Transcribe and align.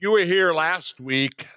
You 0.00 0.12
were 0.12 0.20
here 0.20 0.52
last 0.52 1.00
week, 1.00 1.48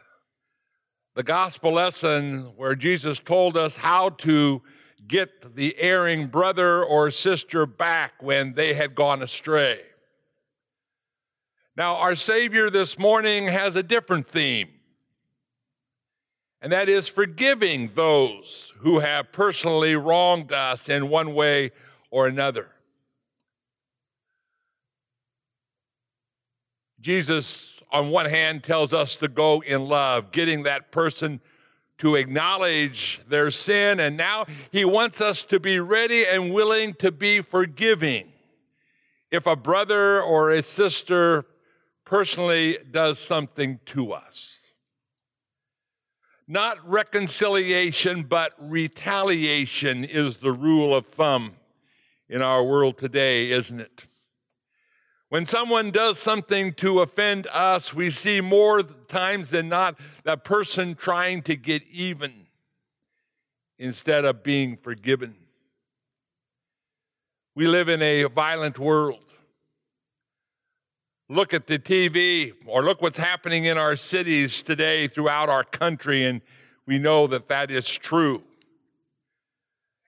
the 1.13 1.21
gospel 1.21 1.73
lesson 1.73 2.53
where 2.55 2.73
Jesus 2.73 3.19
told 3.19 3.55
us 3.55 3.75
how 3.75 4.09
to 4.09 4.63
get 5.07 5.55
the 5.55 5.77
erring 5.77 6.25
brother 6.25 6.83
or 6.83 7.11
sister 7.11 7.67
back 7.67 8.13
when 8.19 8.53
they 8.55 8.73
had 8.73 8.95
gone 8.95 9.21
astray. 9.21 9.81
Now, 11.77 11.97
our 11.97 12.15
Savior 12.15 12.71
this 12.71 12.97
morning 12.97 13.45
has 13.45 13.75
a 13.75 13.83
different 13.83 14.27
theme, 14.27 14.69
and 16.63 16.71
that 16.71 16.89
is 16.89 17.07
forgiving 17.07 17.91
those 17.93 18.73
who 18.77 19.01
have 19.01 19.31
personally 19.31 19.95
wronged 19.95 20.51
us 20.51 20.89
in 20.89 21.09
one 21.09 21.35
way 21.35 21.73
or 22.09 22.25
another. 22.25 22.71
Jesus, 26.99 27.67
on 27.91 28.09
one 28.09 28.29
hand, 28.29 28.63
tells 28.63 28.93
us 28.93 29.15
to 29.17 29.27
go 29.27 29.61
in 29.61 29.85
love, 29.87 30.31
getting 30.31 30.63
that 30.63 30.91
person 30.91 31.41
to 31.97 32.15
acknowledge 32.15 33.21
their 33.27 33.51
sin, 33.51 33.99
and 33.99 34.17
now 34.17 34.45
he 34.71 34.83
wants 34.83 35.21
us 35.21 35.43
to 35.43 35.59
be 35.59 35.79
ready 35.79 36.25
and 36.25 36.53
willing 36.53 36.95
to 36.95 37.11
be 37.11 37.41
forgiving. 37.41 38.31
If 39.29 39.45
a 39.45 39.55
brother 39.55 40.21
or 40.21 40.49
a 40.49 40.63
sister 40.63 41.45
personally 42.03 42.77
does 42.89 43.19
something 43.19 43.79
to 43.85 44.13
us. 44.13 44.57
Not 46.47 46.77
reconciliation, 46.85 48.23
but 48.23 48.53
retaliation 48.59 50.03
is 50.03 50.37
the 50.37 50.51
rule 50.51 50.93
of 50.93 51.05
thumb 51.05 51.53
in 52.27 52.41
our 52.41 52.63
world 52.63 52.97
today, 52.97 53.51
isn't 53.51 53.79
it? 53.79 54.05
When 55.31 55.45
someone 55.45 55.91
does 55.91 56.19
something 56.19 56.73
to 56.73 56.99
offend 56.99 57.47
us, 57.53 57.93
we 57.93 58.11
see 58.11 58.41
more 58.41 58.83
times 58.83 59.51
than 59.51 59.69
not 59.69 59.97
that 60.25 60.43
person 60.43 60.93
trying 60.93 61.41
to 61.43 61.55
get 61.55 61.83
even 61.89 62.47
instead 63.79 64.25
of 64.25 64.43
being 64.43 64.75
forgiven. 64.75 65.37
We 67.55 67.65
live 67.65 67.87
in 67.87 68.01
a 68.01 68.25
violent 68.25 68.77
world. 68.77 69.23
Look 71.29 71.53
at 71.53 71.65
the 71.65 71.79
TV 71.79 72.51
or 72.65 72.83
look 72.83 73.01
what's 73.01 73.17
happening 73.17 73.63
in 73.63 73.77
our 73.77 73.95
cities 73.95 74.61
today 74.61 75.07
throughout 75.07 75.47
our 75.47 75.63
country, 75.63 76.25
and 76.25 76.41
we 76.85 76.99
know 76.99 77.25
that 77.27 77.47
that 77.47 77.71
is 77.71 77.87
true. 77.87 78.43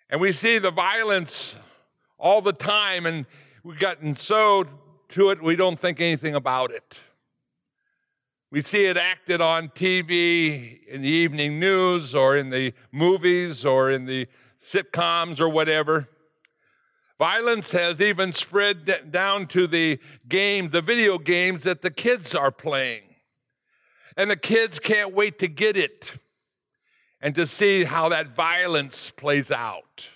And 0.09 0.20
we 0.20 0.33
see 0.33 0.58
the 0.58 0.72
violence 0.72 1.55
all 2.20 2.42
the 2.42 2.52
time, 2.52 3.05
and 3.05 3.26
we've 3.64 3.80
gotten 3.80 4.17
so 4.17 4.67
to 5.14 5.30
it, 5.30 5.42
we 5.42 5.56
don't 5.56 5.80
think 5.80 6.00
anything 6.00 6.36
about 6.36 6.72
it. 6.72 6.97
We 8.52 8.61
see 8.61 8.86
it 8.86 8.97
acted 8.97 9.42
on 9.42 9.70
TV 9.70 10.86
in 10.86 11.02
the 11.02 11.09
evening 11.09 11.59
news 11.59 12.14
or 12.14 12.38
in 12.38 12.50
the 12.50 12.73
movies 12.92 13.66
or 13.66 13.89
in 13.89 14.05
the 14.05 14.28
sitcoms 14.64 15.39
or 15.39 15.50
whatever. 15.50 16.08
Violence 17.17 17.72
has 17.72 18.02
even 18.02 18.31
spread 18.33 19.11
down 19.11 19.47
to 19.47 19.66
the 19.66 20.00
game, 20.28 20.70
the 20.70 20.81
video 20.81 21.17
games 21.17 21.64
that 21.64 21.81
the 21.81 21.92
kids 21.92 22.36
are 22.36 22.52
playing. 22.52 23.02
And 24.17 24.30
the 24.30 24.38
kids 24.38 24.80
can't 24.80 25.14
wait 25.14 25.39
to 25.39 25.48
get 25.48 25.77
it 25.77 26.11
and 27.22 27.33
to 27.36 27.48
see 27.48 27.86
how 27.86 28.09
that 28.09 28.36
violence 28.36 29.09
plays 29.09 29.50
out. 29.50 30.09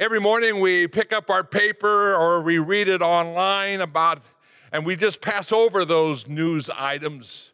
Every 0.00 0.18
morning 0.18 0.60
we 0.60 0.86
pick 0.86 1.12
up 1.12 1.28
our 1.28 1.44
paper 1.44 2.14
or 2.14 2.40
we 2.40 2.56
read 2.56 2.88
it 2.88 3.02
online 3.02 3.82
about, 3.82 4.22
and 4.72 4.86
we 4.86 4.96
just 4.96 5.20
pass 5.20 5.52
over 5.52 5.84
those 5.84 6.26
news 6.26 6.70
items 6.70 7.50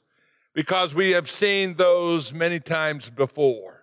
because 0.55 0.95
we 0.95 1.11
have 1.11 1.29
seen 1.29 1.75
those 1.75 2.33
many 2.33 2.61
times 2.61 3.11
before. 3.11 3.83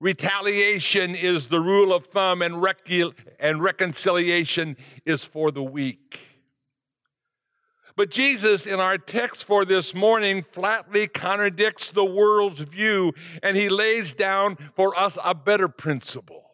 Retaliation 0.00 1.14
is 1.14 1.48
the 1.48 1.60
rule 1.60 1.92
of 1.92 2.06
thumb, 2.06 2.40
and, 2.40 2.54
and 3.38 3.62
reconciliation 3.62 4.74
is 5.04 5.22
for 5.22 5.50
the 5.50 5.62
weak. 5.62 6.18
But 7.96 8.08
Jesus, 8.08 8.64
in 8.64 8.80
our 8.80 8.96
text 8.96 9.44
for 9.44 9.66
this 9.66 9.94
morning, 9.94 10.42
flatly 10.42 11.06
contradicts 11.06 11.90
the 11.90 12.06
world's 12.06 12.60
view, 12.60 13.12
and 13.42 13.58
he 13.58 13.68
lays 13.68 14.14
down 14.14 14.56
for 14.72 14.98
us 14.98 15.18
a 15.22 15.34
better 15.34 15.68
principle. 15.68 16.47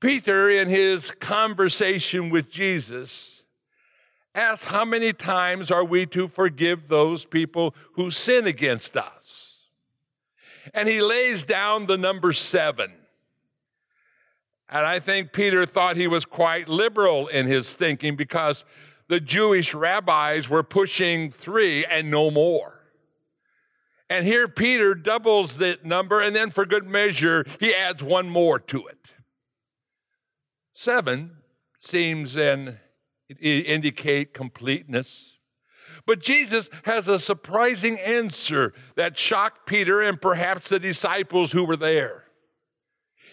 Peter, 0.00 0.48
in 0.48 0.68
his 0.68 1.10
conversation 1.10 2.30
with 2.30 2.50
Jesus, 2.50 3.42
asks, 4.34 4.64
How 4.64 4.84
many 4.84 5.12
times 5.12 5.70
are 5.70 5.84
we 5.84 6.06
to 6.06 6.28
forgive 6.28 6.88
those 6.88 7.24
people 7.24 7.74
who 7.94 8.10
sin 8.10 8.46
against 8.46 8.96
us? 8.96 9.28
and 10.74 10.88
he 10.88 11.00
lays 11.00 11.42
down 11.42 11.86
the 11.86 11.98
number 11.98 12.32
seven. 12.32 12.92
And 14.68 14.84
I 14.84 14.98
think 14.98 15.32
Peter 15.32 15.64
thought 15.64 15.96
he 15.96 16.08
was 16.08 16.24
quite 16.24 16.68
liberal 16.68 17.28
in 17.28 17.46
his 17.46 17.74
thinking 17.74 18.16
because 18.16 18.64
the 19.08 19.20
Jewish 19.20 19.72
rabbis 19.74 20.48
were 20.48 20.62
pushing 20.62 21.30
three 21.30 21.84
and 21.86 22.10
no 22.10 22.30
more. 22.30 22.74
And 24.10 24.26
here 24.26 24.48
Peter 24.48 24.94
doubles 24.94 25.56
the 25.56 25.78
number, 25.84 26.20
and 26.20 26.34
then 26.34 26.50
for 26.50 26.64
good 26.64 26.88
measure, 26.88 27.44
he 27.60 27.74
adds 27.74 28.02
one 28.02 28.28
more 28.28 28.58
to 28.58 28.86
it. 28.86 28.97
Seven 30.78 31.38
seems 31.80 32.36
and 32.36 32.78
indicate 33.40 34.32
completeness. 34.32 35.32
But 36.06 36.20
Jesus 36.20 36.70
has 36.84 37.08
a 37.08 37.18
surprising 37.18 37.98
answer 37.98 38.72
that 38.94 39.18
shocked 39.18 39.66
Peter 39.66 40.00
and 40.00 40.22
perhaps 40.22 40.68
the 40.68 40.78
disciples 40.78 41.50
who 41.50 41.64
were 41.64 41.74
there. 41.74 42.26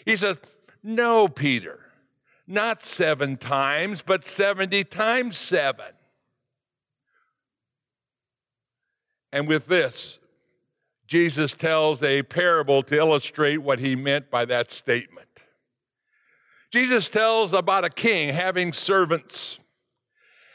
He 0.07 0.15
says, 0.15 0.37
No, 0.81 1.27
Peter, 1.27 1.81
not 2.47 2.81
seven 2.81 3.37
times, 3.37 4.01
but 4.03 4.25
70 4.25 4.83
times 4.85 5.37
seven. 5.37 5.93
And 9.31 9.47
with 9.47 9.67
this, 9.67 10.17
Jesus 11.05 11.53
tells 11.53 12.01
a 12.01 12.23
parable 12.23 12.81
to 12.81 12.97
illustrate 12.97 13.57
what 13.57 13.77
he 13.77 13.95
meant 13.95 14.31
by 14.31 14.45
that 14.45 14.71
statement. 14.71 15.24
Jesus 16.71 17.09
tells 17.09 17.53
about 17.53 17.85
a 17.85 17.89
king 17.89 18.33
having 18.33 18.73
servants. 18.73 19.59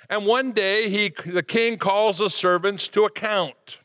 And 0.09 0.27
one 0.27 0.53
day 0.53 0.89
he, 0.89 1.13
the 1.25 1.43
king 1.43 1.79
calls 1.79 2.19
the 2.19 2.31
servants 2.31 2.89
to 2.89 3.05
account. 3.05 3.79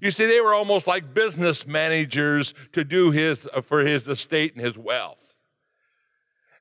You 0.00 0.10
see, 0.10 0.26
they 0.26 0.40
were 0.40 0.54
almost 0.54 0.86
like 0.86 1.14
business 1.14 1.66
managers 1.66 2.54
to 2.72 2.84
do 2.84 3.10
his 3.10 3.48
for 3.64 3.80
his 3.80 4.06
estate 4.06 4.54
and 4.54 4.64
his 4.64 4.78
wealth. 4.78 5.34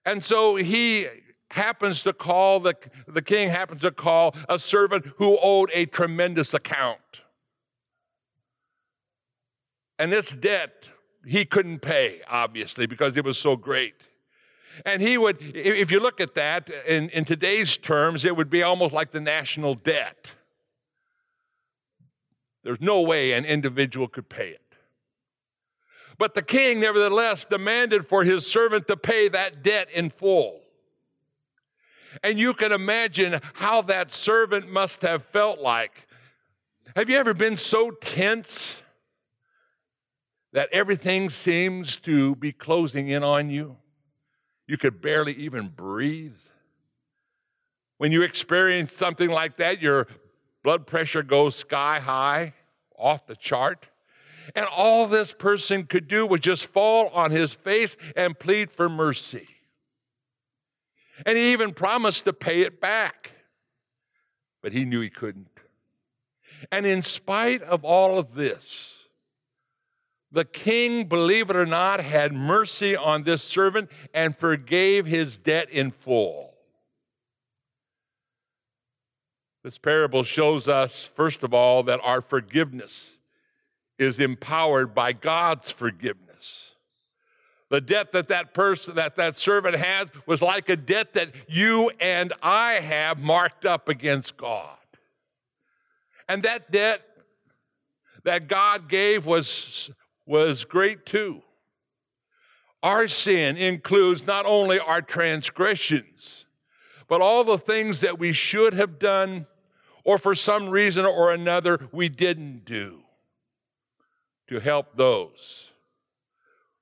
And 0.06 0.24
so 0.24 0.56
he 0.56 1.08
happens 1.52 2.04
to 2.04 2.14
call 2.14 2.60
the, 2.60 2.76
the 3.08 3.22
king 3.22 3.50
happens 3.50 3.82
to 3.82 3.92
call 3.92 4.36
a 4.50 4.58
servant 4.60 5.06
who 5.18 5.38
owed 5.42 5.70
a 5.74 5.86
tremendous 5.86 6.54
account. 6.54 7.00
And 9.98 10.12
this 10.12 10.32
debt 10.32 10.90
he 11.26 11.46
couldn't 11.46 11.80
pay, 11.80 12.22
obviously, 12.30 12.86
because 12.86 13.18
it 13.18 13.26
was 13.26 13.38
so 13.38 13.56
great. 13.56 13.96
And 14.84 15.02
he 15.02 15.18
would, 15.18 15.38
if 15.41 15.91
you 15.91 16.00
look 16.00 16.19
at 16.19 16.34
that 16.36 16.69
in, 16.88 17.09
in 17.09 17.24
today's 17.24 17.78
terms, 17.78 18.25
it 18.25 18.36
would 18.36 18.50
be 18.50 18.63
almost 18.63 18.94
like 18.94 19.12
the 19.12 19.22
national 19.22 19.75
debt. 19.75 20.34
There's 22.63 22.81
no 22.81 23.02
way 23.02 23.34
an 23.34 23.46
individual 23.46 24.08
could 24.08 24.28
pay 24.28 24.50
it. 24.50 24.62
But 26.18 26.34
the 26.34 26.41
king, 26.41 26.80
nevertheless, 26.80 27.46
demanded 27.46 28.08
for 28.08 28.24
his 28.24 28.47
servant 28.47 28.88
to 28.88 28.97
pay 28.97 29.28
that 29.30 29.64
debt 29.64 29.90
in 29.94 30.09
full. 30.09 30.62
And 32.24 32.40
you 32.40 32.53
can 32.53 32.72
imagine 32.72 33.40
how 33.53 33.81
that 33.84 34.12
servant 34.12 34.72
must 34.72 35.02
have 35.02 35.23
felt 35.26 35.59
like. 35.59 36.08
Have 36.96 37.09
you 37.09 37.17
ever 37.17 37.34
been 37.34 37.58
so 37.58 37.91
tense 37.91 38.82
that 40.53 40.70
everything 40.72 41.29
seems 41.29 41.97
to 41.97 42.35
be 42.38 42.53
closing 42.53 43.09
in 43.09 43.22
on 43.23 43.50
you? 43.50 43.76
You 44.67 44.78
could 44.78 45.02
barely 45.02 45.34
even 45.34 45.70
breathe. 45.70 46.38
When 47.97 48.12
you 48.12 48.23
experience 48.23 48.94
something 48.94 49.29
like 49.29 49.58
that, 49.58 49.82
your 49.82 50.08
blood 50.64 50.88
pressure 50.88 51.23
goes 51.23 51.56
sky 51.56 52.00
high, 52.00 52.53
off 52.97 53.28
the 53.28 53.35
chart. 53.35 53.88
And 54.56 54.66
all 54.66 55.08
this 55.08 55.32
person 55.32 55.85
could 55.85 56.08
do 56.08 56.26
was 56.26 56.41
just 56.41 56.66
fall 56.66 57.09
on 57.09 57.32
his 57.32 57.53
face 57.53 57.97
and 58.16 58.38
plead 58.38 58.72
for 58.72 58.90
mercy. 58.90 59.47
And 61.26 61.38
he 61.38 61.52
even 61.52 61.73
promised 61.73 62.26
to 62.26 62.34
pay 62.34 62.62
it 62.62 62.82
back, 62.82 63.32
but 64.62 64.73
he 64.73 64.85
knew 64.85 65.02
he 65.02 65.09
couldn't. 65.09 65.47
And 66.72 66.85
in 66.85 67.02
spite 67.02 67.62
of 67.62 67.84
all 67.85 68.17
of 68.17 68.34
this, 68.34 68.95
the 70.35 70.43
king, 70.43 71.05
believe 71.05 71.49
it 71.49 71.55
or 71.55 71.66
not, 71.66 72.02
had 72.02 72.34
mercy 72.34 72.93
on 72.93 73.23
this 73.23 73.41
servant 73.41 73.90
and 74.14 74.37
forgave 74.37 75.05
his 75.05 75.37
debt 75.37 75.70
in 75.70 75.91
full. 75.91 76.53
This 79.64 79.78
parable 79.78 80.23
shows 80.23 80.67
us, 80.67 81.05
first 81.05 81.41
of 81.41 81.53
all, 81.53 81.84
that 81.84 82.02
our 82.03 82.22
forgiveness 82.22 83.14
is 83.97 84.20
empowered 84.20 84.93
by 84.93 85.14
God's 85.14 85.72
forgiveness. 85.72 86.72
The 87.70 87.79
debt 87.79 88.11
that 88.11 88.28
that 88.28 88.53
person, 88.53 88.96
that 88.96 89.16
that 89.16 89.40
servant 89.40 89.76
has, 89.76 90.09
was 90.26 90.41
like 90.41 90.67
a 90.67 90.76
debt 90.76 91.14
that 91.14 91.29
you 91.47 91.91
and 92.02 92.34
I 92.43 92.73
have 92.73 93.23
marked 93.23 93.66
up 93.66 93.88
against 93.88 94.35
God. 94.35 94.78
And 96.28 96.43
that 96.43 96.72
debt 96.72 97.02
that 98.26 98.49
God 98.49 98.90
gave 98.90 99.26
was, 99.26 99.90
was 100.26 100.66
great 100.66 101.06
too. 101.06 101.42
Our 102.82 103.08
sin 103.08 103.58
includes 103.58 104.26
not 104.26 104.46
only 104.46 104.80
our 104.80 105.02
transgressions, 105.02 106.46
but 107.08 107.22
all 107.22 107.44
the 107.44 107.58
things 107.58 108.02
that 108.02 108.20
we 108.20 108.34
should 108.34 108.74
have 108.74 109.00
done, 109.00 109.48
or 110.04 110.18
for 110.18 110.36
some 110.36 110.70
reason 110.70 111.06
or 111.06 111.32
another 111.32 111.88
we 111.92 112.10
didn't 112.10 112.66
do 112.66 113.02
to 114.48 114.60
help 114.60 114.96
those. 114.96 115.72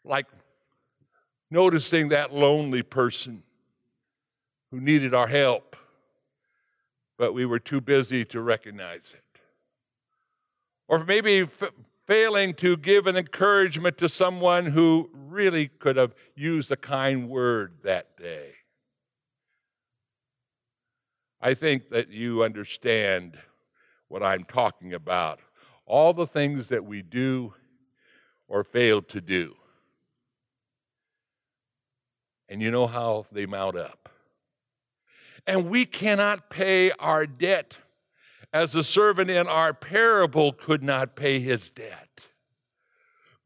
Like 0.03 0.27
noticing 1.49 2.09
that 2.09 2.33
lonely 2.33 2.83
person 2.83 3.43
who 4.71 4.81
needed 4.81 5.13
our 5.13 5.27
help, 5.27 5.75
but 7.17 7.33
we 7.33 7.45
were 7.45 7.59
too 7.59 7.79
busy 7.79 8.25
to 8.25 8.41
recognize 8.41 9.13
it. 9.13 9.39
Or 10.87 11.05
maybe 11.05 11.47
failing 12.05 12.53
to 12.55 12.77
give 12.77 13.07
an 13.07 13.15
encouragement 13.15 13.97
to 13.97 14.09
someone 14.09 14.65
who 14.65 15.09
really 15.13 15.67
could 15.67 15.95
have 15.95 16.13
used 16.35 16.71
a 16.71 16.77
kind 16.77 17.29
word 17.29 17.77
that 17.83 18.17
day. 18.17 18.51
I 21.41 21.53
think 21.53 21.89
that 21.89 22.09
you 22.09 22.43
understand 22.43 23.37
what 24.07 24.23
I'm 24.23 24.43
talking 24.45 24.93
about. 24.93 25.39
All 25.85 26.13
the 26.13 26.27
things 26.27 26.69
that 26.69 26.85
we 26.85 27.01
do 27.01 27.53
or 28.47 28.63
fail 28.63 29.01
to 29.01 29.19
do. 29.19 29.55
And 32.47 32.61
you 32.61 32.71
know 32.71 32.87
how 32.87 33.25
they 33.31 33.45
mount 33.45 33.75
up. 33.75 34.09
And 35.45 35.69
we 35.69 35.85
cannot 35.85 36.49
pay 36.49 36.91
our 36.91 37.25
debt 37.25 37.77
as 38.53 38.71
the 38.71 38.83
servant 38.83 39.31
in 39.31 39.47
our 39.47 39.73
parable 39.73 40.53
could 40.53 40.83
not 40.83 41.15
pay 41.15 41.39
his 41.39 41.71
debt. 41.71 42.21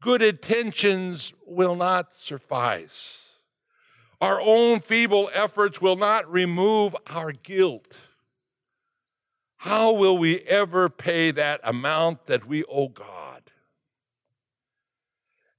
Good 0.02 0.22
intentions 0.22 1.32
will 1.46 1.74
not 1.74 2.12
suffice. 2.20 3.22
Our 4.20 4.40
own 4.40 4.80
feeble 4.80 5.30
efforts 5.32 5.80
will 5.80 5.96
not 5.96 6.30
remove 6.30 6.94
our 7.06 7.32
guilt. 7.32 7.96
How 9.56 9.92
will 9.92 10.18
we 10.18 10.40
ever 10.40 10.88
pay 10.88 11.30
that 11.32 11.60
amount 11.64 12.26
that 12.26 12.46
we 12.46 12.62
owe 12.64 12.88
God? 12.88 13.50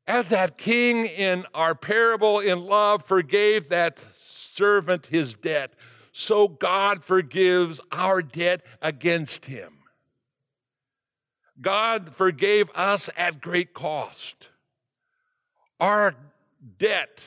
As 0.07 0.29
that 0.29 0.57
king 0.57 1.05
in 1.05 1.45
our 1.53 1.75
parable 1.75 2.39
in 2.39 2.65
love 2.65 3.05
forgave 3.05 3.69
that 3.69 4.03
servant 4.27 5.07
his 5.07 5.35
debt, 5.35 5.73
so 6.11 6.47
God 6.47 7.03
forgives 7.03 7.79
our 7.91 8.21
debt 8.21 8.61
against 8.81 9.45
him. 9.45 9.79
God 11.61 12.15
forgave 12.15 12.69
us 12.73 13.09
at 13.17 13.41
great 13.41 13.73
cost. 13.73 14.47
Our 15.79 16.15
debt 16.77 17.21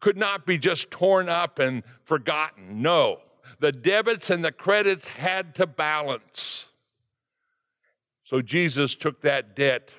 could 0.00 0.16
not 0.16 0.46
be 0.46 0.58
just 0.58 0.90
torn 0.90 1.28
up 1.28 1.58
and 1.58 1.82
forgotten. 2.04 2.82
No, 2.82 3.20
the 3.60 3.72
debits 3.72 4.30
and 4.30 4.44
the 4.44 4.52
credits 4.52 5.08
had 5.08 5.54
to 5.56 5.66
balance. 5.66 6.66
So 8.24 8.40
Jesus 8.40 8.94
took 8.96 9.20
that 9.22 9.54
debt 9.54 9.90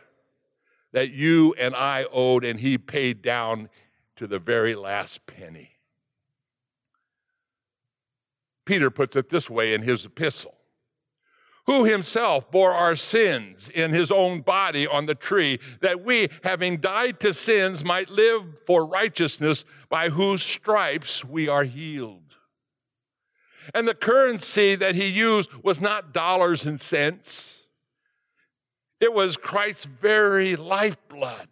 that 0.92 1.12
you 1.12 1.54
and 1.58 1.76
I 1.76 2.06
owed 2.12 2.46
and 2.46 2.60
he 2.60 2.78
paid 2.78 3.22
down 3.22 3.70
to 4.16 4.28
the 4.28 4.40
very 4.40 4.76
last 4.76 5.26
penny. 5.26 5.73
Peter 8.66 8.90
puts 8.90 9.16
it 9.16 9.30
this 9.30 9.50
way 9.50 9.74
in 9.74 9.82
his 9.82 10.06
epistle 10.06 10.56
who 11.66 11.86
himself 11.86 12.52
bore 12.52 12.72
our 12.72 12.96
sins 12.96 13.70
in 13.70 13.92
his 13.92 14.12
own 14.12 14.42
body 14.42 14.86
on 14.86 15.06
the 15.06 15.16
tree, 15.16 15.60
that 15.82 16.04
we, 16.04 16.30
having 16.44 16.78
died 16.78 17.20
to 17.22 17.34
sins, 17.34 17.84
might 17.84 18.10
live 18.10 18.44
for 18.66 18.86
righteousness, 18.86 19.64
by 19.90 20.10
whose 20.10 20.44
stripes 20.44 21.24
we 21.24 21.48
are 21.48 21.64
healed. 21.64 22.20
And 23.74 23.88
the 23.88 23.96
currency 23.96 24.76
that 24.76 24.96
he 24.96 25.08
used 25.08 25.52
was 25.64 25.80
not 25.80 26.14
dollars 26.14 26.66
and 26.66 26.82
cents, 26.82 27.62
it 29.00 29.14
was 29.14 29.38
Christ's 29.38 29.86
very 29.86 30.58
lifeblood, 30.58 31.48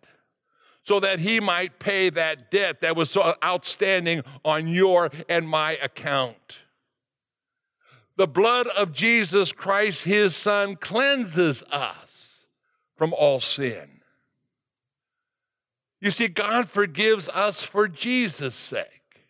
so 0.84 1.00
that 1.00 1.20
he 1.20 1.40
might 1.40 1.80
pay 1.80 2.10
that 2.10 2.52
debt 2.52 2.82
that 2.82 2.98
was 2.98 3.10
so 3.10 3.34
outstanding 3.44 4.24
on 4.44 4.68
your 4.68 5.10
and 5.30 5.48
my 5.48 5.78
account. 5.78 6.58
The 8.22 8.28
blood 8.28 8.68
of 8.68 8.94
Jesus 8.94 9.52
Christ, 9.52 10.04
his 10.04 10.36
son, 10.36 10.76
cleanses 10.76 11.64
us 11.72 12.46
from 12.96 13.16
all 13.16 13.40
sin. 13.40 14.02
You 16.00 16.12
see, 16.12 16.28
God 16.28 16.70
forgives 16.70 17.30
us 17.30 17.64
for 17.64 17.88
Jesus' 17.88 18.54
sake. 18.54 19.26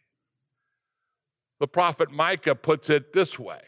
The 1.62 1.70
prophet 1.70 2.12
Micah 2.12 2.54
puts 2.54 2.90
it 2.90 3.14
this 3.14 3.40
way 3.40 3.62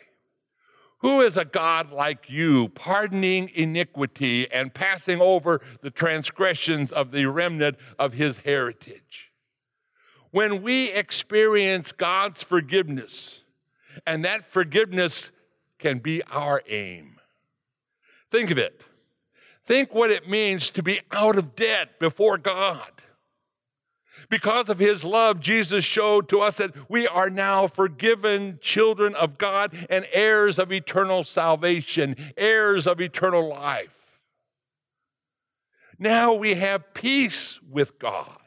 Who 0.97 1.21
is 1.21 1.37
a 1.37 1.45
God 1.45 1.89
like 1.89 2.29
you, 2.29 2.67
pardoning 2.67 3.49
iniquity 3.55 4.51
and 4.51 4.73
passing 4.73 5.21
over 5.21 5.61
the 5.79 5.89
transgressions 5.89 6.91
of 6.91 7.11
the 7.11 7.27
remnant 7.27 7.77
of 7.97 8.11
his 8.11 8.39
heritage? 8.39 9.31
When 10.31 10.61
we 10.61 10.91
experience 10.91 11.93
God's 11.93 12.43
forgiveness, 12.43 13.42
and 14.05 14.23
that 14.25 14.45
forgiveness 14.45 15.31
can 15.79 15.99
be 15.99 16.23
our 16.23 16.61
aim. 16.67 17.19
Think 18.31 18.51
of 18.51 18.57
it. 18.57 18.81
Think 19.65 19.93
what 19.93 20.11
it 20.11 20.27
means 20.27 20.69
to 20.71 20.83
be 20.83 21.01
out 21.11 21.37
of 21.37 21.55
debt 21.55 21.99
before 21.99 22.37
God. 22.37 22.89
Because 24.29 24.69
of 24.69 24.79
his 24.79 25.03
love, 25.03 25.39
Jesus 25.39 25.85
showed 25.85 26.27
to 26.29 26.41
us 26.41 26.57
that 26.57 26.89
we 26.89 27.07
are 27.07 27.29
now 27.29 27.67
forgiven 27.67 28.57
children 28.61 29.13
of 29.15 29.37
God 29.37 29.73
and 29.89 30.07
heirs 30.11 30.57
of 30.57 30.71
eternal 30.71 31.23
salvation, 31.23 32.15
heirs 32.38 32.88
of 32.88 33.00
eternal 33.00 33.47
life. 33.47 34.19
Now 36.00 36.33
we 36.33 36.55
have 36.55 36.93
peace 36.93 37.59
with 37.69 38.00
God. 38.00 38.42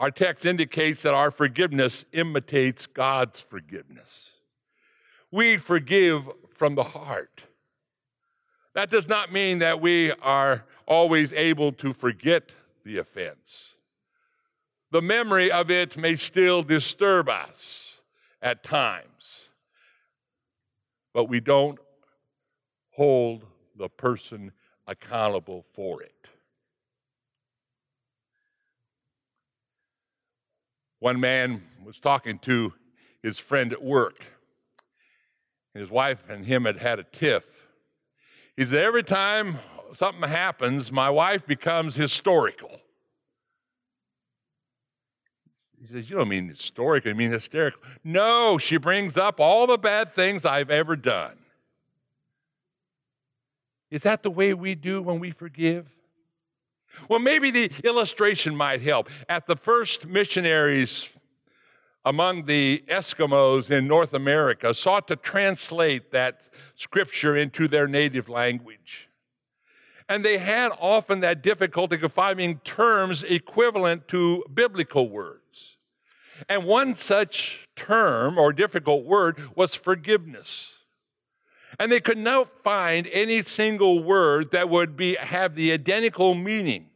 Our 0.00 0.10
text 0.10 0.46
indicates 0.46 1.02
that 1.02 1.12
our 1.12 1.30
forgiveness 1.30 2.06
imitates 2.12 2.86
God's 2.86 3.38
forgiveness. 3.38 4.30
We 5.30 5.58
forgive 5.58 6.26
from 6.54 6.74
the 6.74 6.82
heart. 6.82 7.42
That 8.74 8.88
does 8.88 9.08
not 9.08 9.30
mean 9.30 9.58
that 9.58 9.82
we 9.82 10.12
are 10.22 10.64
always 10.86 11.34
able 11.34 11.72
to 11.72 11.92
forget 11.92 12.54
the 12.82 12.96
offense. 12.96 13.74
The 14.90 15.02
memory 15.02 15.52
of 15.52 15.70
it 15.70 15.98
may 15.98 16.16
still 16.16 16.62
disturb 16.62 17.28
us 17.28 17.96
at 18.40 18.64
times, 18.64 19.50
but 21.12 21.26
we 21.26 21.40
don't 21.40 21.78
hold 22.92 23.44
the 23.76 23.90
person 23.90 24.52
accountable 24.86 25.66
for 25.74 26.02
it. 26.02 26.19
One 31.00 31.18
man 31.18 31.62
was 31.84 31.98
talking 31.98 32.38
to 32.40 32.72
his 33.22 33.38
friend 33.38 33.72
at 33.72 33.82
work. 33.82 34.24
His 35.74 35.90
wife 35.90 36.28
and 36.28 36.44
him 36.44 36.64
had 36.64 36.76
had 36.76 36.98
a 36.98 37.04
tiff. 37.04 37.44
He 38.56 38.64
said, 38.64 38.84
Every 38.84 39.02
time 39.02 39.58
something 39.94 40.28
happens, 40.28 40.92
my 40.92 41.08
wife 41.10 41.46
becomes 41.46 41.94
historical. 41.94 42.80
He 45.80 45.86
says, 45.86 46.10
You 46.10 46.16
don't 46.16 46.28
mean 46.28 46.48
historical, 46.48 47.10
you 47.10 47.14
mean 47.14 47.30
hysterical. 47.30 47.80
No, 48.04 48.58
she 48.58 48.76
brings 48.76 49.16
up 49.16 49.40
all 49.40 49.66
the 49.66 49.78
bad 49.78 50.14
things 50.14 50.44
I've 50.44 50.70
ever 50.70 50.96
done. 50.96 51.38
Is 53.90 54.02
that 54.02 54.22
the 54.22 54.30
way 54.30 54.54
we 54.54 54.74
do 54.74 55.00
when 55.02 55.18
we 55.18 55.30
forgive? 55.30 55.86
Well, 57.08 57.18
maybe 57.18 57.50
the 57.50 57.70
illustration 57.84 58.54
might 58.56 58.82
help. 58.82 59.08
At 59.28 59.46
the 59.46 59.56
first 59.56 60.06
missionaries 60.06 61.08
among 62.04 62.46
the 62.46 62.82
Eskimos 62.88 63.70
in 63.70 63.86
North 63.86 64.14
America 64.14 64.72
sought 64.72 65.06
to 65.08 65.16
translate 65.16 66.10
that 66.12 66.48
scripture 66.74 67.36
into 67.36 67.68
their 67.68 67.86
native 67.86 68.28
language. 68.28 69.08
And 70.08 70.24
they 70.24 70.38
had 70.38 70.72
often 70.80 71.20
that 71.20 71.42
difficulty 71.42 72.00
of 72.02 72.12
finding 72.12 72.58
terms 72.60 73.22
equivalent 73.22 74.08
to 74.08 74.44
biblical 74.52 75.08
words. 75.08 75.76
And 76.48 76.64
one 76.64 76.94
such 76.94 77.68
term 77.76 78.38
or 78.38 78.52
difficult 78.52 79.04
word 79.04 79.56
was 79.56 79.74
forgiveness. 79.74 80.72
And 81.80 81.90
they 81.90 82.00
could 82.00 82.18
not 82.18 82.62
find 82.62 83.08
any 83.10 83.40
single 83.40 84.02
word 84.02 84.50
that 84.50 84.68
would 84.68 84.98
be, 84.98 85.14
have 85.14 85.54
the 85.54 85.72
identical 85.72 86.34
meaning, 86.34 86.90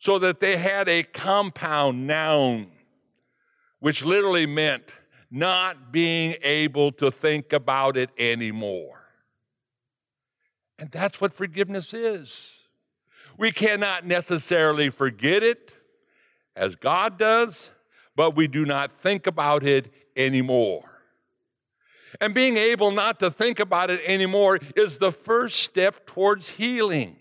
so 0.00 0.18
that 0.18 0.40
they 0.40 0.56
had 0.56 0.88
a 0.88 1.04
compound 1.04 2.08
noun, 2.08 2.66
which 3.78 4.04
literally 4.04 4.44
meant 4.44 4.82
not 5.30 5.92
being 5.92 6.34
able 6.42 6.90
to 6.90 7.08
think 7.08 7.52
about 7.52 7.96
it 7.96 8.10
anymore. 8.18 9.00
And 10.76 10.90
that's 10.90 11.20
what 11.20 11.32
forgiveness 11.32 11.94
is. 11.94 12.58
We 13.38 13.52
cannot 13.52 14.04
necessarily 14.06 14.90
forget 14.90 15.44
it 15.44 15.72
as 16.56 16.74
God 16.74 17.16
does, 17.16 17.70
but 18.16 18.34
we 18.34 18.48
do 18.48 18.64
not 18.64 18.90
think 18.90 19.28
about 19.28 19.62
it 19.62 19.92
anymore. 20.16 20.95
And 22.20 22.34
being 22.34 22.56
able 22.56 22.90
not 22.90 23.20
to 23.20 23.30
think 23.30 23.60
about 23.60 23.90
it 23.90 24.00
anymore 24.04 24.58
is 24.74 24.98
the 24.98 25.12
first 25.12 25.60
step 25.60 26.06
towards 26.06 26.48
healing. 26.48 27.16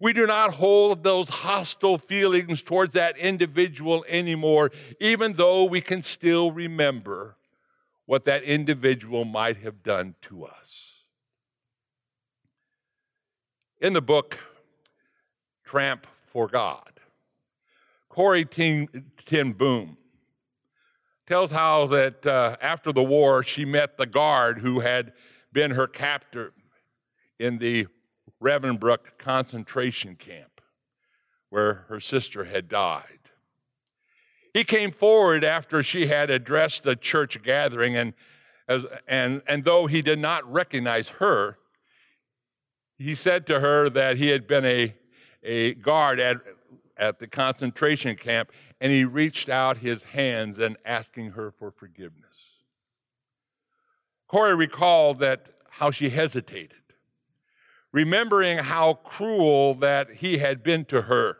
We 0.00 0.12
do 0.12 0.26
not 0.26 0.54
hold 0.54 1.04
those 1.04 1.28
hostile 1.28 1.98
feelings 1.98 2.62
towards 2.62 2.94
that 2.94 3.18
individual 3.18 4.04
anymore, 4.08 4.70
even 4.98 5.34
though 5.34 5.64
we 5.64 5.80
can 5.80 6.02
still 6.02 6.52
remember 6.52 7.36
what 8.06 8.24
that 8.24 8.42
individual 8.42 9.24
might 9.24 9.58
have 9.58 9.82
done 9.82 10.14
to 10.22 10.46
us. 10.46 10.54
In 13.80 13.92
the 13.92 14.02
book 14.02 14.38
Tramp 15.64 16.06
for 16.32 16.48
God, 16.48 17.00
Corrie 18.08 18.44
ten 18.44 19.52
Boom 19.52 19.96
tells 21.30 21.52
how 21.52 21.86
that 21.86 22.26
uh, 22.26 22.56
after 22.60 22.90
the 22.90 23.04
war 23.04 23.44
she 23.44 23.64
met 23.64 23.96
the 23.96 24.04
guard 24.04 24.58
who 24.58 24.80
had 24.80 25.12
been 25.52 25.70
her 25.70 25.86
captor 25.86 26.52
in 27.38 27.58
the 27.58 27.86
Ravensbrück 28.42 29.16
concentration 29.16 30.16
camp 30.16 30.60
where 31.48 31.84
her 31.88 32.00
sister 32.00 32.46
had 32.46 32.68
died. 32.68 33.20
He 34.52 34.64
came 34.64 34.90
forward 34.90 35.44
after 35.44 35.84
she 35.84 36.08
had 36.08 36.30
addressed 36.30 36.82
the 36.82 36.96
church 36.96 37.40
gathering, 37.44 37.96
and, 37.96 38.12
as, 38.66 38.84
and, 39.06 39.40
and 39.46 39.62
though 39.62 39.86
he 39.86 40.02
did 40.02 40.18
not 40.18 40.50
recognize 40.50 41.10
her, 41.20 41.58
he 42.98 43.14
said 43.14 43.46
to 43.46 43.60
her 43.60 43.88
that 43.88 44.16
he 44.16 44.30
had 44.30 44.48
been 44.48 44.64
a, 44.64 44.96
a 45.44 45.74
guard 45.74 46.18
at, 46.18 46.38
at 46.96 47.20
the 47.20 47.28
concentration 47.28 48.16
camp, 48.16 48.50
and 48.80 48.92
he 48.92 49.04
reached 49.04 49.48
out 49.48 49.78
his 49.78 50.04
hands 50.04 50.58
and 50.58 50.76
asking 50.84 51.32
her 51.32 51.50
for 51.50 51.70
forgiveness. 51.70 52.24
Corrie 54.26 54.56
recalled 54.56 55.18
that 55.18 55.50
how 55.70 55.90
she 55.90 56.10
hesitated 56.10 56.80
remembering 57.92 58.58
how 58.58 58.94
cruel 58.94 59.74
that 59.74 60.10
he 60.10 60.38
had 60.38 60.62
been 60.62 60.84
to 60.86 61.02
her 61.02 61.38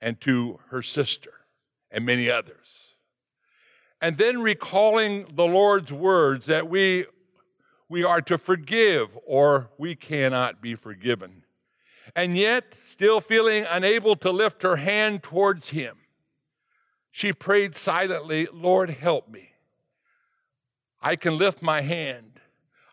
and 0.00 0.20
to 0.20 0.58
her 0.70 0.82
sister 0.82 1.32
and 1.90 2.04
many 2.04 2.30
others. 2.30 2.56
And 4.00 4.16
then 4.16 4.40
recalling 4.40 5.26
the 5.34 5.46
Lord's 5.46 5.92
words 5.92 6.46
that 6.46 6.68
we, 6.68 7.06
we 7.88 8.02
are 8.02 8.22
to 8.22 8.38
forgive 8.38 9.16
or 9.26 9.70
we 9.78 9.94
cannot 9.94 10.62
be 10.62 10.74
forgiven. 10.74 11.44
And 12.16 12.36
yet, 12.36 12.74
still 12.90 13.20
feeling 13.20 13.66
unable 13.68 14.16
to 14.16 14.32
lift 14.32 14.62
her 14.62 14.76
hand 14.76 15.22
towards 15.22 15.68
him, 15.68 15.98
she 17.10 17.32
prayed 17.32 17.74
silently, 17.74 18.46
Lord, 18.52 18.90
help 18.90 19.28
me. 19.28 19.50
I 21.02 21.16
can 21.16 21.38
lift 21.38 21.62
my 21.62 21.80
hand. 21.80 22.40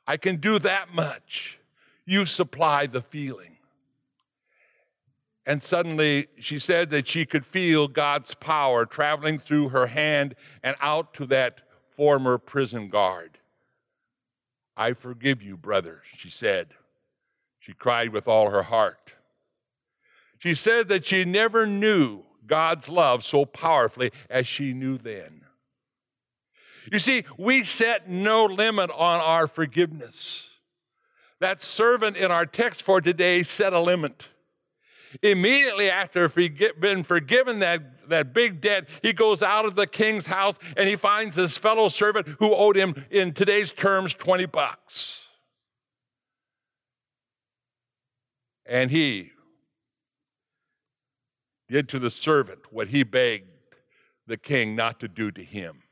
I 0.07 0.17
can 0.17 0.37
do 0.37 0.59
that 0.59 0.93
much 0.93 1.59
you 2.05 2.25
supply 2.25 2.87
the 2.87 3.01
feeling. 3.01 3.57
And 5.45 5.61
suddenly 5.61 6.27
she 6.39 6.57
said 6.57 6.89
that 6.89 7.07
she 7.07 7.25
could 7.25 7.45
feel 7.45 7.87
God's 7.87 8.33
power 8.33 8.85
traveling 8.85 9.37
through 9.37 9.69
her 9.69 9.87
hand 9.87 10.35
and 10.63 10.75
out 10.81 11.13
to 11.15 11.25
that 11.27 11.61
former 11.95 12.37
prison 12.37 12.89
guard. 12.89 13.37
I 14.75 14.93
forgive 14.93 15.41
you, 15.41 15.57
brother, 15.57 16.01
she 16.15 16.29
said. 16.29 16.69
She 17.59 17.73
cried 17.73 18.09
with 18.09 18.27
all 18.27 18.49
her 18.49 18.63
heart. 18.63 19.11
She 20.37 20.53
said 20.53 20.87
that 20.87 21.05
she 21.05 21.25
never 21.25 21.65
knew 21.65 22.23
God's 22.47 22.89
love 22.89 23.23
so 23.23 23.45
powerfully 23.45 24.11
as 24.29 24.47
she 24.47 24.73
knew 24.73 24.97
then. 24.97 25.41
You 26.91 26.99
see, 26.99 27.25
we 27.37 27.63
set 27.63 28.09
no 28.09 28.45
limit 28.45 28.89
on 28.91 29.19
our 29.19 29.47
forgiveness. 29.47 30.49
That 31.39 31.61
servant 31.61 32.17
in 32.17 32.31
our 32.31 32.45
text 32.45 32.81
for 32.81 33.01
today 33.01 33.43
set 33.43 33.73
a 33.73 33.79
limit. 33.79 34.27
Immediately 35.21 35.89
after 35.89 36.27
being 36.29 37.03
forgiven 37.03 37.59
that, 37.59 38.09
that 38.09 38.33
big 38.33 38.61
debt, 38.61 38.87
he 39.01 39.13
goes 39.13 39.41
out 39.41 39.65
of 39.65 39.75
the 39.75 39.87
king's 39.87 40.25
house 40.25 40.55
and 40.75 40.87
he 40.87 40.95
finds 40.95 41.35
his 41.35 41.57
fellow 41.57 41.89
servant 41.89 42.27
who 42.39 42.53
owed 42.53 42.75
him, 42.75 43.05
in 43.09 43.33
today's 43.33 43.71
terms, 43.71 44.13
20 44.13 44.45
bucks. 44.47 45.21
And 48.65 48.91
he 48.91 49.31
did 51.69 51.89
to 51.89 51.99
the 51.99 52.11
servant 52.11 52.59
what 52.71 52.89
he 52.89 53.03
begged 53.03 53.49
the 54.25 54.37
king 54.37 54.75
not 54.75 54.99
to 54.99 55.07
do 55.07 55.31
to 55.31 55.43
him. 55.43 55.83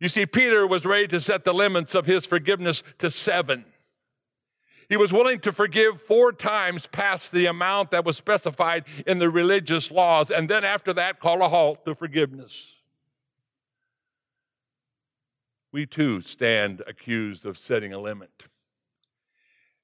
You 0.00 0.08
see, 0.08 0.26
Peter 0.26 0.66
was 0.66 0.84
ready 0.84 1.08
to 1.08 1.20
set 1.20 1.44
the 1.44 1.52
limits 1.52 1.94
of 1.94 2.06
his 2.06 2.26
forgiveness 2.26 2.82
to 2.98 3.10
seven. 3.10 3.64
He 4.88 4.96
was 4.96 5.12
willing 5.12 5.40
to 5.40 5.52
forgive 5.52 6.02
four 6.02 6.32
times 6.32 6.86
past 6.86 7.32
the 7.32 7.46
amount 7.46 7.90
that 7.90 8.04
was 8.04 8.16
specified 8.16 8.84
in 9.06 9.18
the 9.18 9.30
religious 9.30 9.90
laws, 9.90 10.30
and 10.30 10.48
then 10.48 10.64
after 10.64 10.92
that, 10.92 11.20
call 11.20 11.42
a 11.42 11.48
halt 11.48 11.86
to 11.86 11.94
forgiveness. 11.94 12.72
We 15.72 15.86
too 15.86 16.20
stand 16.20 16.82
accused 16.86 17.46
of 17.46 17.56
setting 17.56 17.92
a 17.92 17.98
limit. 17.98 18.44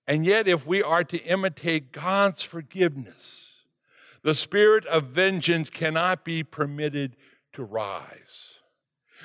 And 0.06 0.26
yet, 0.26 0.46
if 0.46 0.66
we 0.66 0.82
are 0.82 1.04
to 1.04 1.18
imitate 1.24 1.92
God's 1.92 2.42
forgiveness, 2.42 3.49
the 4.22 4.34
spirit 4.34 4.86
of 4.86 5.06
vengeance 5.06 5.70
cannot 5.70 6.24
be 6.24 6.42
permitted 6.42 7.16
to 7.52 7.64
rise. 7.64 8.54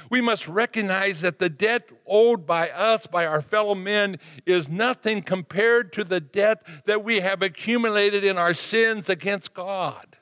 We 0.09 0.21
must 0.21 0.47
recognize 0.47 1.21
that 1.21 1.39
the 1.39 1.49
debt 1.49 1.89
owed 2.05 2.45
by 2.45 2.69
us, 2.69 3.07
by 3.07 3.25
our 3.25 3.41
fellow 3.41 3.75
men, 3.75 4.19
is 4.45 4.69
nothing 4.69 5.21
compared 5.21 5.93
to 5.93 6.03
the 6.03 6.19
debt 6.19 6.65
that 6.85 7.03
we 7.03 7.21
have 7.21 7.41
accumulated 7.41 8.23
in 8.23 8.37
our 8.37 8.53
sins 8.53 9.09
against 9.09 9.53
God. 9.53 10.17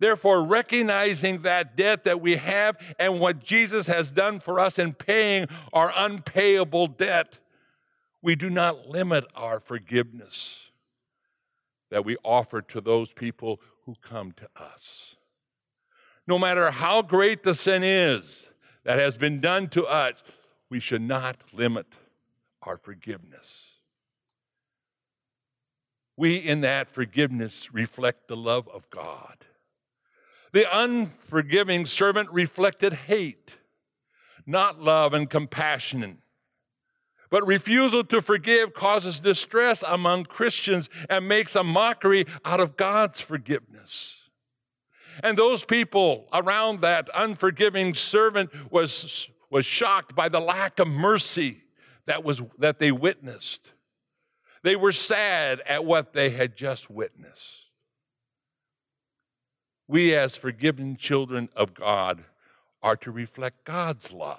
Therefore, 0.00 0.44
recognizing 0.44 1.42
that 1.42 1.76
debt 1.76 2.04
that 2.04 2.20
we 2.20 2.36
have 2.36 2.76
and 3.00 3.18
what 3.18 3.40
Jesus 3.42 3.88
has 3.88 4.12
done 4.12 4.38
for 4.38 4.60
us 4.60 4.78
in 4.78 4.92
paying 4.92 5.48
our 5.72 5.92
unpayable 5.96 6.86
debt, 6.86 7.40
we 8.22 8.36
do 8.36 8.48
not 8.48 8.88
limit 8.88 9.24
our 9.34 9.58
forgiveness 9.58 10.67
that 11.90 12.04
we 12.04 12.16
offer 12.24 12.62
to 12.62 12.80
those 12.80 13.12
people 13.12 13.60
who 13.86 13.94
come 14.02 14.32
to 14.32 14.48
us 14.56 15.16
no 16.28 16.38
matter 16.38 16.70
how 16.70 17.00
great 17.00 17.42
the 17.42 17.54
sin 17.54 17.82
is 17.82 18.44
that 18.84 18.98
has 18.98 19.16
been 19.16 19.40
done 19.40 19.66
to 19.68 19.86
us, 19.86 20.22
we 20.68 20.78
should 20.78 21.00
not 21.00 21.38
limit 21.54 21.86
our 22.62 22.76
forgiveness. 22.76 23.64
We, 26.18 26.36
in 26.36 26.60
that 26.60 26.90
forgiveness, 26.90 27.72
reflect 27.72 28.28
the 28.28 28.36
love 28.36 28.68
of 28.68 28.90
God. 28.90 29.46
The 30.52 30.66
unforgiving 30.70 31.86
servant 31.86 32.30
reflected 32.30 32.92
hate, 32.92 33.56
not 34.44 34.82
love 34.82 35.14
and 35.14 35.30
compassion. 35.30 36.18
But 37.30 37.46
refusal 37.46 38.04
to 38.04 38.22
forgive 38.22 38.72
causes 38.72 39.20
distress 39.20 39.84
among 39.86 40.24
Christians 40.24 40.88
and 41.10 41.28
makes 41.28 41.54
a 41.54 41.62
mockery 41.62 42.26
out 42.44 42.60
of 42.60 42.76
God's 42.76 43.20
forgiveness. 43.20 44.14
And 45.22 45.36
those 45.36 45.64
people 45.64 46.26
around 46.32 46.80
that 46.80 47.10
unforgiving 47.14 47.94
servant 47.94 48.50
was, 48.70 49.28
was 49.50 49.66
shocked 49.66 50.14
by 50.14 50.28
the 50.28 50.40
lack 50.40 50.78
of 50.78 50.88
mercy 50.88 51.62
that, 52.06 52.24
was, 52.24 52.40
that 52.58 52.78
they 52.78 52.92
witnessed. 52.92 53.72
They 54.62 54.76
were 54.76 54.92
sad 54.92 55.60
at 55.66 55.84
what 55.84 56.12
they 56.12 56.30
had 56.30 56.56
just 56.56 56.88
witnessed. 56.88 57.66
We, 59.86 60.14
as 60.14 60.36
forgiven 60.36 60.96
children 60.96 61.48
of 61.56 61.74
God, 61.74 62.24
are 62.82 62.96
to 62.96 63.10
reflect 63.10 63.64
God's 63.64 64.12
love 64.12 64.38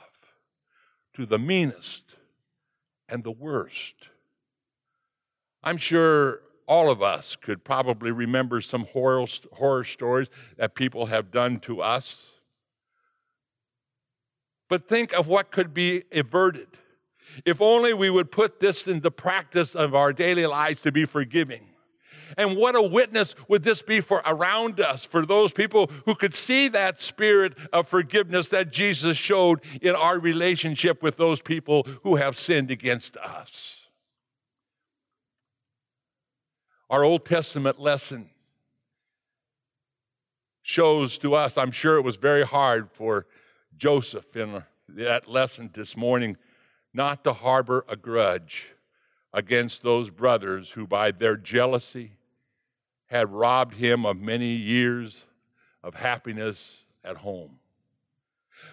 to 1.16 1.26
the 1.26 1.40
meanest 1.40 2.16
and 3.10 3.24
the 3.24 3.32
worst. 3.32 3.96
I'm 5.64 5.78
sure 5.78 6.42
all 6.68 6.90
of 6.90 7.02
us 7.02 7.36
could 7.36 7.64
probably 7.64 8.12
remember 8.12 8.62
some 8.62 8.86
horror, 8.86 9.26
horror 9.54 9.84
stories 9.84 10.28
that 10.58 10.76
people 10.76 11.08
have 11.08 11.32
done 11.32 11.60
to 11.62 11.82
us. 11.82 12.28
But 14.70 14.88
think 14.88 15.14
of 15.14 15.28
what 15.28 15.52
could 15.52 15.74
be 15.74 16.04
averted. 16.12 16.68
If 17.46 17.62
only 17.62 17.94
we 17.94 18.10
would 18.10 18.32
put 18.32 18.60
this 18.60 18.88
into 18.88 19.10
practice 19.12 19.76
of 19.76 19.96
our 19.96 20.14
daily 20.14 20.46
lives 20.46 20.82
to 20.84 20.92
be 20.92 21.06
forgiving. 21.06 21.70
And 22.38 22.58
what 22.58 22.76
a 22.76 22.82
witness 22.82 23.36
would 23.48 23.64
this 23.64 23.82
be 23.82 24.02
for 24.02 24.22
around 24.26 24.80
us, 24.80 25.04
for 25.04 25.26
those 25.26 25.52
people 25.52 25.92
who 26.06 26.16
could 26.16 26.34
see 26.34 26.68
that 26.70 27.02
spirit 27.02 27.58
of 27.74 27.88
forgiveness 27.88 28.50
that 28.50 28.72
Jesus 28.72 29.18
showed 29.18 29.62
in 29.82 29.96
our 29.96 30.20
relationship 30.20 31.02
with 31.04 31.18
those 31.18 31.42
people 31.42 31.88
who 32.04 32.16
have 32.16 32.38
sinned 32.38 32.72
against 32.72 33.18
us. 33.18 33.78
Our 36.90 37.04
Old 37.04 37.26
Testament 37.26 37.80
lesson 37.80 38.30
shows 40.64 41.18
to 41.20 41.36
us, 41.36 41.58
I'm 41.58 41.72
sure 41.72 41.98
it 41.98 42.04
was 42.04 42.16
very 42.16 42.46
hard 42.46 42.92
for 42.92 43.28
Joseph 43.78 44.36
in 44.36 44.64
that 44.90 45.28
lesson 45.28 45.70
this 45.74 45.96
morning 45.96 46.38
not 46.94 47.24
to 47.24 47.34
harbor 47.34 47.86
a 47.88 47.96
grudge 47.96 48.70
against 49.34 49.84
those 49.84 50.10
brothers 50.10 50.72
who, 50.72 50.88
by 50.88 51.12
their 51.12 51.38
jealousy, 51.38 52.14
had 53.10 53.32
robbed 53.32 53.76
him 53.76 54.06
of 54.06 54.18
many 54.18 54.48
years 54.48 55.26
of 55.84 55.96
happiness 55.96 56.78
at 57.04 57.18
home. 57.18 57.60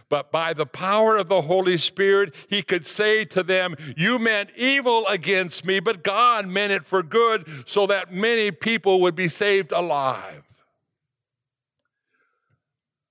But 0.08 0.32
by 0.32 0.52
the 0.52 0.66
power 0.66 1.16
of 1.16 1.28
the 1.28 1.42
Holy 1.42 1.76
Spirit, 1.76 2.34
he 2.48 2.62
could 2.62 2.86
say 2.86 3.24
to 3.26 3.42
them, 3.42 3.76
You 3.96 4.18
meant 4.18 4.50
evil 4.56 5.06
against 5.06 5.64
me, 5.64 5.80
but 5.80 6.02
God 6.02 6.46
meant 6.46 6.72
it 6.72 6.84
for 6.84 7.02
good 7.02 7.46
so 7.66 7.86
that 7.86 8.12
many 8.12 8.50
people 8.50 9.00
would 9.02 9.14
be 9.14 9.28
saved 9.28 9.72
alive. 9.72 10.42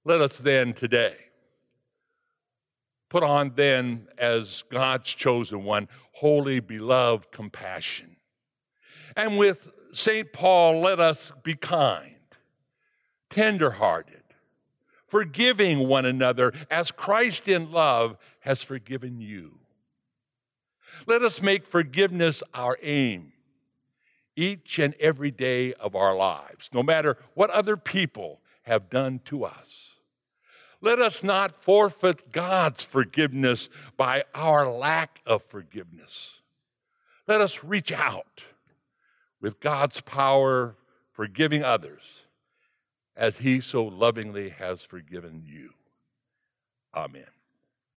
Let 0.04 0.22
us 0.22 0.38
then 0.38 0.74
today 0.74 1.16
put 3.10 3.24
on 3.24 3.54
then 3.56 4.08
as 4.18 4.64
God's 4.70 5.10
chosen 5.10 5.64
one, 5.64 5.88
holy, 6.12 6.60
beloved 6.60 7.32
compassion. 7.32 8.18
And 9.16 9.38
with 9.38 9.70
St. 9.96 10.34
Paul, 10.34 10.82
let 10.82 11.00
us 11.00 11.32
be 11.42 11.56
kind, 11.56 12.18
tenderhearted, 13.30 14.24
forgiving 15.08 15.88
one 15.88 16.06
another 16.06 16.52
as 16.70 16.92
Christ 16.92 17.48
in 17.48 17.72
love 17.72 18.18
has 18.42 18.62
forgiven 18.62 19.22
you. 19.22 19.60
Let 21.08 21.22
us 21.22 21.42
make 21.42 21.66
forgiveness 21.66 22.44
our 22.54 22.78
aim 22.82 23.32
each 24.36 24.80
and 24.80 24.96
every 25.00 25.32
day 25.32 25.74
of 25.76 25.96
our 25.96 26.14
lives, 26.14 26.70
no 26.74 26.84
matter 26.84 27.18
what 27.34 27.50
other 27.52 27.78
people 27.78 28.42
have 28.64 28.90
done 28.90 29.22
to 29.26 29.46
us. 29.46 29.92
Let 30.82 31.00
us 31.00 31.24
not 31.24 31.56
forfeit 31.56 32.34
God's 32.34 32.84
forgiveness 32.84 33.70
by 33.96 34.26
our 34.34 34.70
lack 34.70 35.22
of 35.26 35.42
forgiveness. 35.42 36.42
Let 37.30 37.40
us 37.40 37.64
reach 37.64 37.94
out 37.94 38.42
with 39.46 39.60
God's 39.60 40.02
power, 40.02 40.76
forgiving 41.12 41.64
others 41.64 42.24
as 43.16 43.38
He 43.38 43.62
so 43.62 43.86
lovingly 43.86 44.50
has 44.50 44.82
forgiven 44.82 45.44
you. 45.46 45.70
Amen. 46.96 47.35